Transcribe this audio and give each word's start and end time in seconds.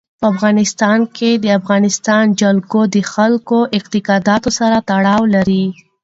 په 0.19 0.25
افغانستان 0.33 0.99
کې 1.17 1.29
د 1.43 1.45
افغانستان 1.59 2.23
جلکو 2.41 2.79
د 2.95 2.97
خلکو 3.13 3.59
د 3.65 3.69
اعتقاداتو 3.77 4.49
سره 4.59 4.77
تړاو 4.89 5.21
لري. 5.35 5.65